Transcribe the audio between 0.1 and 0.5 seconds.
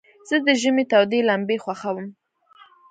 زه د